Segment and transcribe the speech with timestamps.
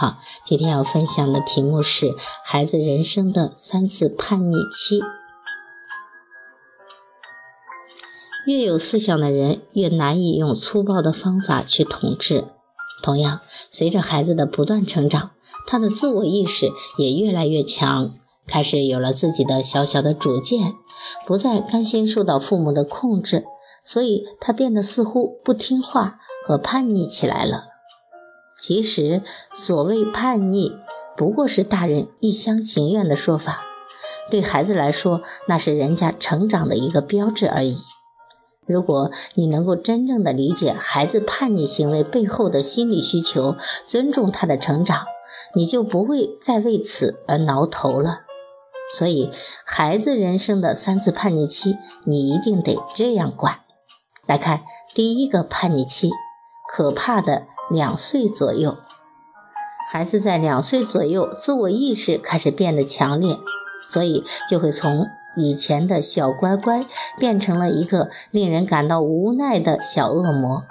[0.00, 5.02] 好，今天要分享的题目是孩子人生的三次叛逆期。
[8.46, 12.46] 越有思想的人，越难以用粗暴的方法去统治。
[13.02, 15.32] 同样，随着孩子的不断成长，
[15.66, 18.14] 他的自我意识也越来越强，
[18.46, 20.72] 开始有了自己的小小的主见，
[21.26, 23.44] 不再甘心受到父母的控制，
[23.84, 27.64] 所以他变得似乎不听话和叛逆起来了。
[28.60, 29.22] 其实，
[29.54, 30.76] 所谓叛逆，
[31.16, 33.62] 不过是大人一厢情愿的说法。
[34.30, 37.78] 对孩子来说，那是人家成长的一个标志而已。
[38.66, 45.06] 如果你能够真正的理解孩子叛逆行为背后的心理需求，尊重他的成长，
[45.54, 48.20] 你就不会再为此而挠头了。
[48.94, 49.30] 所以，
[49.64, 53.60] 孩子人生的三次叛逆期，你一定得这样管。
[54.26, 54.62] 来看
[54.94, 56.10] 第一个叛逆期，
[56.70, 57.46] 可怕的。
[57.70, 58.76] 两岁左右，
[59.92, 63.38] 孩子在两岁左右，自我意识开始变得强烈，
[63.86, 66.84] 所以就会从以前的小乖乖
[67.16, 70.64] 变成了一个令人感到无奈的小恶魔。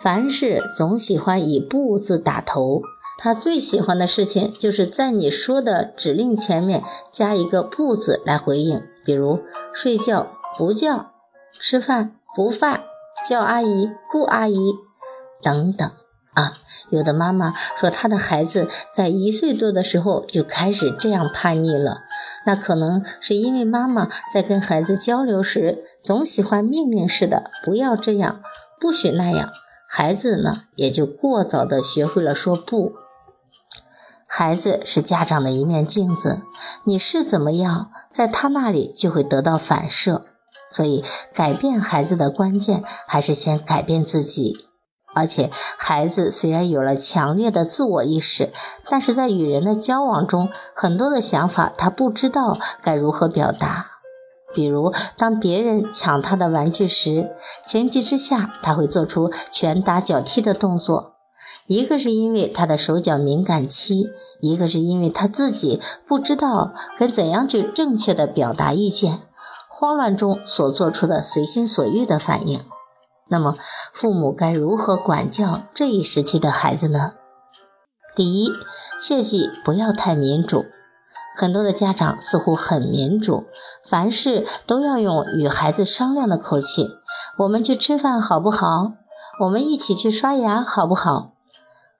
[0.00, 2.82] 凡事总喜欢以“不”字打头，
[3.18, 9.40] 他最喜欢的事情就是在你说的指令前面加一个“不”字来回应，比如
[9.72, 11.10] 睡觉不叫，
[11.58, 12.80] 吃饭不饭，
[13.28, 14.74] 叫阿姨不阿姨
[15.40, 15.90] 等等。
[16.34, 21.98] 啊，有的妈妈说她的孩子在一岁多的时候就开始这样叛逆了，
[22.46, 28.40] 那可能是因为妈妈在跟孩子交流时总喜欢命令式的，不要这样，
[28.80, 29.50] 不许那样，
[29.86, 32.94] 孩子呢也就过早的学会了说不。
[34.26, 36.40] 孩子是家长的一面镜子，
[36.84, 40.24] 你是怎么样，在他那里就会得到反射，
[40.70, 41.04] 所以
[41.34, 44.71] 改变孩子的关键还是先改变自己。
[45.14, 48.52] 而且，孩子虽然有了强烈的自我意识，
[48.88, 53.88] 但是在与人的交往中，很多的想法他不知道该如何表达。
[54.54, 57.30] 比如，当别人抢他的玩具时，
[57.64, 61.14] 情急之下他会做出拳打脚踢的动作。
[61.66, 64.08] 一个是因为他的手脚敏感期，
[64.40, 69.20] 一个是因为他自己不知道该怎样去正确的表达意见，
[69.70, 72.62] 慌乱中所做出的随心所欲的反应。
[73.32, 73.56] 那么，
[73.94, 77.14] 父母该如何管教这一时期的孩子呢？
[78.14, 78.50] 第一，
[79.00, 80.66] 切记不要太民主。
[81.34, 83.44] 很多的家长似乎很民主，
[83.82, 86.90] 凡事都要用与孩子商量的口气。
[87.38, 88.92] 我们去吃饭好不好？
[89.40, 91.32] 我们一起去刷牙好不好？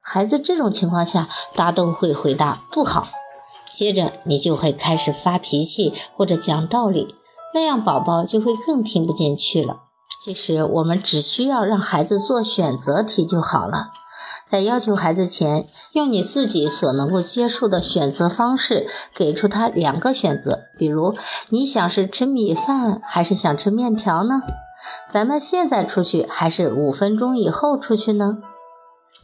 [0.02, 3.08] 孩子这种情况下，大都会回答不好。
[3.64, 7.14] 接着你就会开始发脾气或者讲道理，
[7.54, 9.81] 那样宝宝就会更听不进去了。
[10.24, 13.88] 其实我们只需要让孩子做选择题就好了，
[14.46, 20.60] 在要求孩子前，用你自己所能够接受的选择方式，给出他两个选择。
[20.78, 21.16] 比如，
[21.48, 24.42] 你想是吃米饭还是想吃面条呢？
[25.10, 28.38] 咱们现在出去还是五分钟以后出去呢？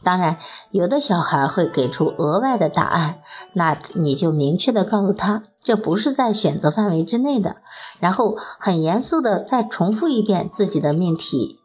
[0.03, 0.37] 当然，
[0.71, 3.19] 有的小孩会给出额外的答案，
[3.53, 7.57] 那你就明确的告诉他，这不是在选择范围之内的。
[7.99, 11.59] 然后很严肃的再重复一遍自己的命题。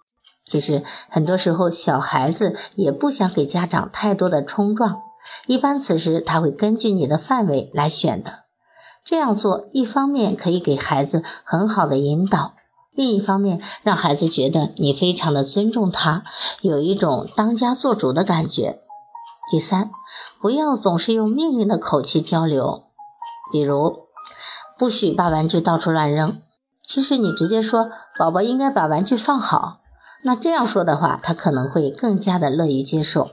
[0.45, 5.01] 其实很多时候，小孩子也不想给家长太多的冲撞，
[5.47, 8.41] 一般此时他会根据你的范围来选的。
[9.05, 12.55] 这样做，一方面可以给孩子很好的引导。
[12.95, 16.25] 另一方面，让孩子觉得你非常的尊重他，
[16.63, 18.81] 有一种当家做主的感觉。
[19.51, 19.91] 第三，
[20.41, 22.85] 不要总是用命令的口气交流，
[23.53, 24.09] 比如
[24.79, 26.41] 不许把玩具到处乱扔。
[26.83, 29.79] 其实你直接说宝宝应该把玩具放好，
[30.23, 33.31] 那这样说的话，他可能会更加的乐于接受。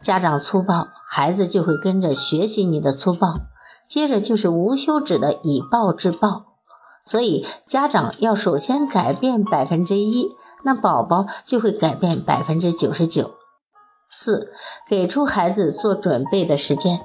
[0.00, 3.40] 家长粗暴，孩子就会跟着学习你的粗暴，
[3.88, 6.46] 接着就是无休止的以暴制暴。
[7.04, 10.28] 所以，家长要首先改变百分之一，
[10.64, 13.32] 那宝宝就会改变百分之九十九。
[14.08, 14.52] 四，
[14.88, 17.00] 给出孩子做准备的时间。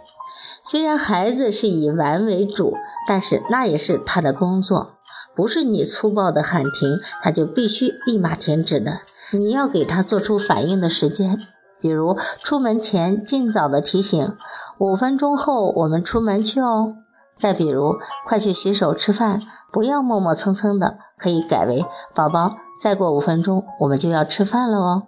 [0.65, 2.75] 虽然孩子是以玩为主，
[3.07, 4.95] 但是那也是他的工作，
[5.35, 9.01] 不是你粗暴的喊停，他就必须立马停止的。
[9.31, 11.37] 你要给他做出反应的时间。
[11.79, 14.35] 比如出门前尽早的提醒，
[14.79, 16.95] 五分钟后我们出门去哦。
[17.35, 19.41] 再比如，快去洗手吃饭，
[19.71, 21.85] 不要磨磨蹭蹭的，可以改为
[22.15, 25.03] 宝宝，再过五分钟我们就要吃饭了哦。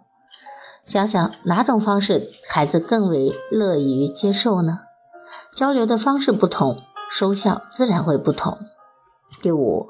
[0.84, 4.82] 想想哪种方式孩子更为乐于接受呢？
[5.58, 8.60] 交流的方式不同，收效自然会不同。
[9.42, 9.88] 第五，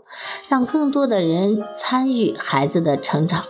[0.48, 3.44] 让更多的人参与孩子的成长。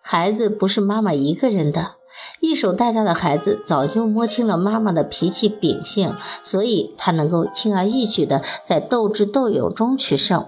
[0.00, 1.96] 孩子不是妈妈一个人的。
[2.38, 10.46] 一手带大的孩子早就摸清了妈妈的脾气秉性，所以他能够轻而易举地在斗智斗勇中取胜。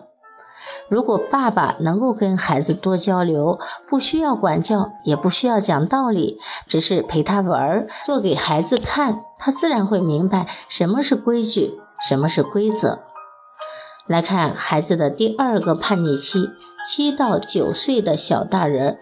[0.88, 3.58] 如果爸爸能够跟孩子多交流，
[3.88, 6.38] 不需要管教，也不需要讲道理，
[6.68, 13.00] 只是陪他玩，做给孩子看，他自然会明白什么是规矩，什么是规则。
[14.06, 16.48] 来看孩子的第二个叛逆期，
[16.82, 18.98] 七到九岁的小大人儿。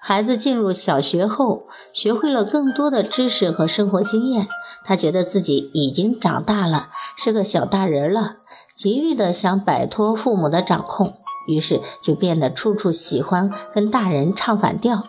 [0.00, 4.48] 孩子进入小学后，学会了更多的知识和生活经验，
[4.86, 8.36] 他觉得自己已经长大了，是个小大人了，
[8.74, 15.08] 极力的想摆脱父母的掌控，于是就变得处处喜欢跟大人唱反调。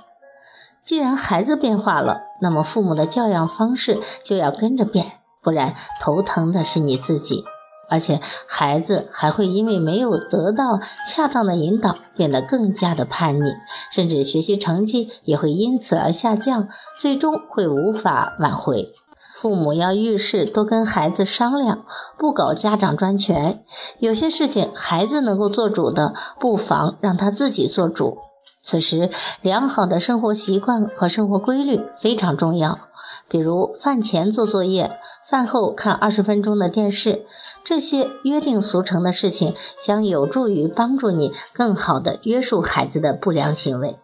[0.81, 7.45] 既然孩子变化了，那么父母的教养方式就要跟着变，不然头疼的是你自己。
[7.89, 10.79] 而且孩子还会因为没有得到
[11.09, 13.53] 恰当的引导，变得更加的叛逆，
[13.91, 16.67] 甚至学习成绩也会因此而下降，
[16.99, 18.93] 最终会无法挽回。
[19.33, 21.85] 父母要遇事多跟孩子商量，
[22.17, 23.63] 不搞家长专权。
[23.99, 28.17] 有些事情孩子能够做主的，不妨让他自己做主。
[28.63, 29.09] 此时，
[29.41, 32.79] 良好的生活习惯和生活规律非常重要，
[33.27, 37.25] 比如饭前做作业，饭后看二十分钟的电视。
[37.65, 43.97] 这些约定俗成的事情将有助于帮助你更好的约束孩子的不良行为。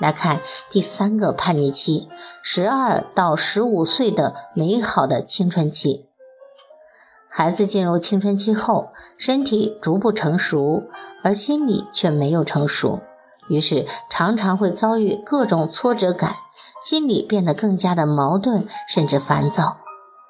[0.00, 2.08] 来看第三个叛逆期，
[2.42, 6.06] 十二到十五岁的美好的青春期。
[7.28, 10.84] 孩子进入青春期后，身体逐步成熟，
[11.22, 13.00] 而心理却没有成熟，
[13.48, 16.36] 于是常常会遭遇各种挫折感，
[16.82, 19.78] 心里变得更加的矛盾，甚至烦躁。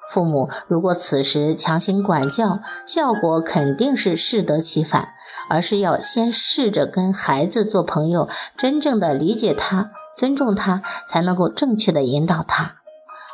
[0.09, 5.09] 父母如果此时强行管教，效果肯定是适得其反，
[5.49, 12.75] 而是要先试着跟孩子做朋友，真正的理解他、尊重他，才能够正确的引导他。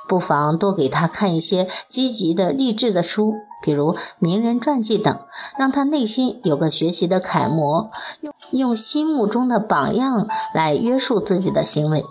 [0.08, 5.20] 不妨多给他看一些积极的、励志的书，比如名人传记等，
[5.58, 7.92] 让他内心有个学习的楷模，
[8.22, 12.06] 用用心目中的榜样来约束自己的行为。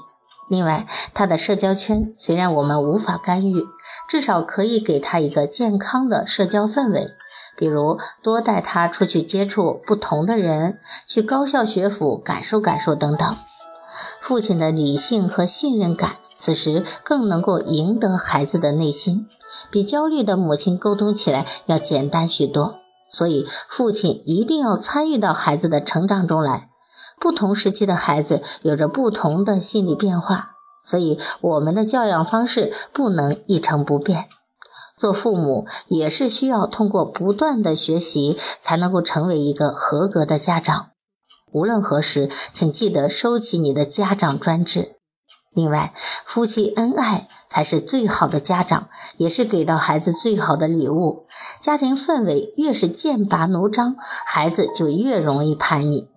[0.49, 3.65] 另外，他的社交圈虽然我们无法干预，
[4.09, 7.07] 至少可以给他一个健康的社交氛围，
[7.57, 13.37] 比如多带他出去接触不同的人，去高校学府感受感受等等。
[14.21, 19.29] 父亲的理性和信任感，此时更能够赢得孩子的内心，
[19.71, 22.80] 比焦虑的母亲沟通起来要简单许多。
[23.11, 26.69] 所以，父亲一定要参与到孩子的成长中来。
[27.19, 30.53] 不同时期的孩子有着不同的心理变化，
[30.83, 34.27] 所以我们的教养方式不能一成不变。
[34.97, 40.91] 做父母也是需要通过不断的学习，才能够成为一个合格的家长。
[41.53, 45.00] 无论何时，请记得收起你的家长专制。
[45.53, 45.93] 另外，
[46.25, 51.27] 夫妻恩爱才是最好的家长，也是给到孩子最好的礼物。
[51.61, 56.09] 家庭氛围越是剑拔弩张，孩子就越容易叛逆。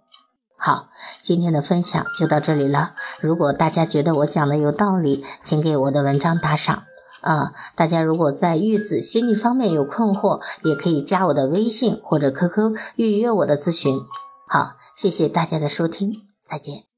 [0.56, 0.88] 好，
[1.20, 2.94] 今天的分享就到这里了。
[3.20, 6.84] 如果大家觉得我讲的有道理，请给我的文章打赏
[7.22, 7.54] 啊！
[7.76, 14.00] 大家如果在育子心理方面有困惑，也可以加我的微信或者 QQ 预约我的咨询。
[14.48, 16.93] 好，谢谢大家的收听，再见。